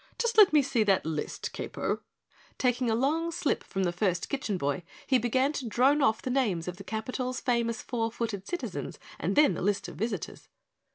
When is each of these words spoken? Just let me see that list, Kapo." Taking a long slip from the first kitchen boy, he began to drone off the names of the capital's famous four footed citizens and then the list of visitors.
Just 0.17 0.35
let 0.35 0.51
me 0.51 0.63
see 0.63 0.81
that 0.85 1.05
list, 1.05 1.53
Kapo." 1.53 1.99
Taking 2.57 2.89
a 2.89 2.95
long 2.95 3.29
slip 3.31 3.63
from 3.63 3.83
the 3.83 3.91
first 3.91 4.29
kitchen 4.29 4.57
boy, 4.57 4.81
he 5.05 5.19
began 5.19 5.53
to 5.53 5.67
drone 5.67 6.01
off 6.01 6.23
the 6.23 6.31
names 6.31 6.67
of 6.67 6.77
the 6.77 6.83
capital's 6.83 7.39
famous 7.39 7.83
four 7.83 8.11
footed 8.11 8.47
citizens 8.47 8.97
and 9.19 9.35
then 9.35 9.53
the 9.53 9.61
list 9.61 9.87
of 9.87 9.97
visitors. 9.97 10.49